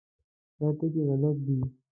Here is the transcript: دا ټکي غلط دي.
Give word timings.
دا 0.59 0.67
ټکي 0.77 1.01
غلط 1.07 1.37
دي. 1.45 1.57